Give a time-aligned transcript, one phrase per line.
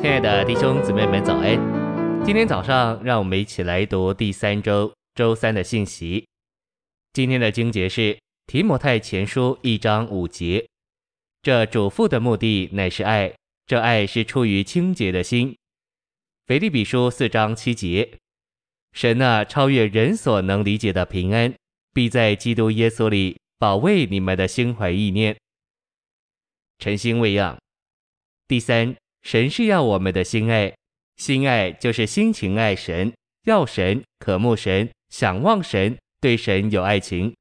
[0.00, 1.58] 亲爱的弟兄姊妹们，早安！
[2.24, 6.24] 今天早上，让我们一起来读第三周周三的信息。
[7.12, 8.16] 今天的经节是
[8.46, 10.64] 提摩太前书一章五节。
[11.42, 13.34] 这嘱咐的目的乃是爱，
[13.66, 15.56] 这爱是出于清洁的心。
[16.46, 18.08] 腓立比书四章七节。
[18.92, 21.52] 神那超越人所能理解的平安，
[21.92, 25.36] 必在基督耶稣里保卫你们的心怀意念。
[26.78, 27.58] 晨星喂养。
[28.46, 30.72] 第三，神是要我们的心爱，
[31.16, 33.12] 心爱就是心情爱神，
[33.44, 37.34] 要神，渴慕神，想望神，对神有爱情。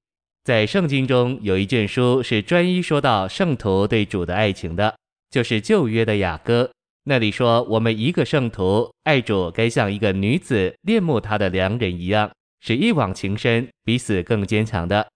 [0.44, 4.96] 在圣经中有一卷书是专一说到圣徒对主的爱情的，
[5.30, 6.70] 就是旧约的雅歌。
[7.04, 15.08] 那里说，我们一个圣徒爱主，该像一个女子恋慕她的良人一样，是一往情深，比死更坚强的。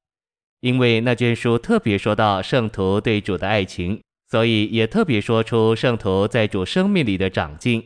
[0.61, 3.99] 因为那卷书特别说到圣徒对主的爱情，
[4.31, 7.83] 所以也特别说出圣徒在主生命里的长进。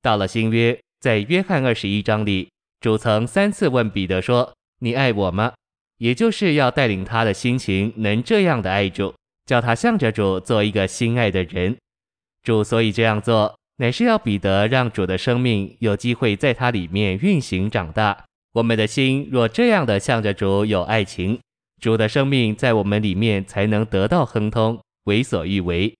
[0.00, 2.48] 到了新约，在约翰二十一章里，
[2.80, 5.52] 主曾三次问彼得说：“你爱我吗？”
[5.98, 11.76] 也就是要带领他的心情能这样的爱主，叫他向着主做一个心爱的人。
[12.42, 18.24] 主所以这样做，乃是要彼得让主的生命有机会在他里面运行长大。
[18.54, 21.38] 我们的心若这样的向着主有爱情，
[21.80, 25.96] 主的生命在我们里面才能得到亨通，为所欲为。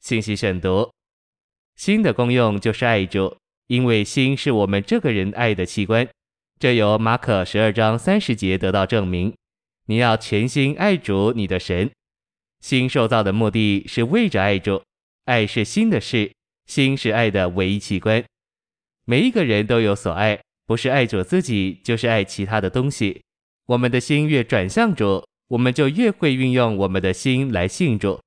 [0.00, 0.90] 信息选读：
[1.76, 3.36] 心的功用就是爱主，
[3.68, 6.08] 因为心是我们这个人爱的器官。
[6.58, 9.34] 这由马可十二章三十节得到证明。
[9.86, 11.90] 你要全心爱主你的神。
[12.60, 14.82] 心受造的目的是为着爱主。
[15.24, 16.32] 爱是心的事，
[16.66, 18.24] 心是爱的唯一器官。
[19.04, 23.22] 每一个人都有所爱，不是爱主自己，就是爱其他的东西。
[23.66, 28.18] 我们的心越转向主，我们就越会运用我们的心来信主，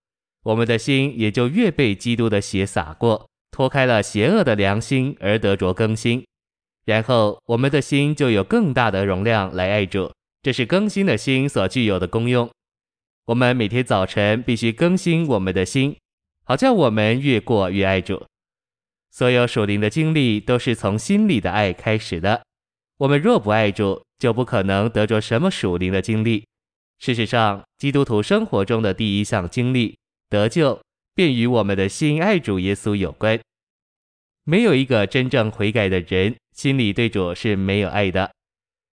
[0.44, 6.24] 我们的心也就越被基督的血洒过，脱开了邪恶的良心而得着更新。
[6.86, 10.12] 然后我们的心就有更大的容量来爱主，
[10.44, 12.48] 这是更新的心所具有的功用。
[13.26, 15.96] 我们每天早晨必须更新我们的心。
[16.44, 18.24] 好叫我们越过越爱主，
[19.10, 22.44] 所有属灵的经历都是从心里的爱开始的。
[23.00, 26.46] 我们若不爱主，就不可能得着什么属灵的经历。
[27.00, 29.98] 事实上，基督徒生活中的第一项经历
[30.30, 30.82] 得救，
[31.14, 33.40] 便与我们的心爱主耶稣有关。
[34.44, 38.32] 没有一个真正悔改的人，心里对主是没有爱的。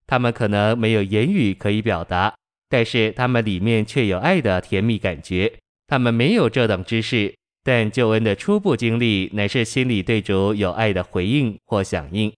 [0.07, 2.35] 他们可能没有言语可以表达，
[2.69, 5.59] 但是他们里面却有爱的甜蜜感觉。
[5.87, 7.35] 他们没有这等知识。
[7.65, 12.33] 但救恩的初步经历乃是心里对主有爱的回应或响应。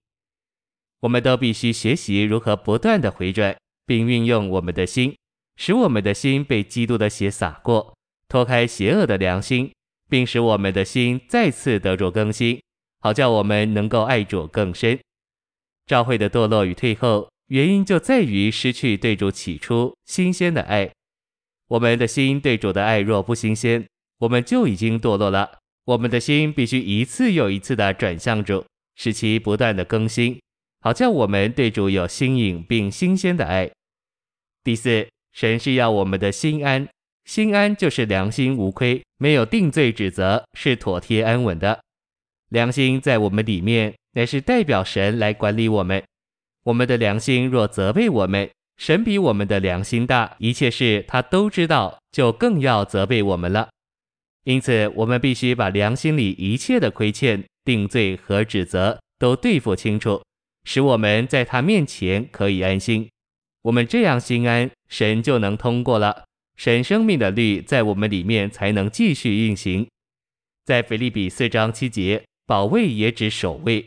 [0.99, 5.15] 我们都必须学习如何不断地回转，并运用我们的心，
[5.57, 7.95] 使我们的心被基督的血洒过，
[8.27, 9.71] 脱开邪恶的良心，
[10.09, 12.61] 并使我们的心再次得着更新，
[12.99, 14.99] 好叫我们能够爱主更深。
[15.85, 20.91] 教会的堕落与退后，原因就在于失去对主起初新鲜的爱。
[21.67, 23.85] 我们的心对主的爱若不新鲜，
[24.19, 25.59] 我们就已经堕落了。
[25.85, 28.65] 我们的心必须一次又一次地转向主，
[28.95, 30.41] 使其不断的更新，
[30.81, 33.71] 好叫我们对主有新颖并新鲜的爱。
[34.63, 36.87] 第四，神是要我们的心安，
[37.25, 41.77] 心安就是良心无亏，没有定罪指责，是妥帖安稳的。
[42.51, 46.01] 良心在我们里面，乃是代表神来管理我们。
[46.63, 53.67] 我们的良心若责备我们，神比我们的良心大，一切事他都知道，就更要责备我们了。
[54.45, 60.23] 因此，我们必须把良心里一切的亏欠、定罪和指责都对付清楚，
[60.63, 63.09] 使我们在他面前可以安心。
[63.65, 66.25] 我们这样心安，神就能通过了。
[66.55, 69.87] 神生命的律在我们里面才能继续运行。
[70.65, 73.83] 在腓立比四章七节，保卫也指守卫。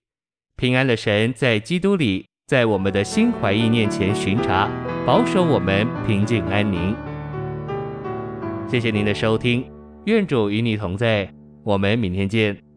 [0.57, 4.69] 平安的神在基督里，在我们的心怀意念前巡查，
[5.07, 6.97] 保守我们平静安宁。
[8.69, 9.65] 谢谢您的收听。
[10.07, 11.33] 愿主与你同在，
[11.63, 12.68] 我们明天见。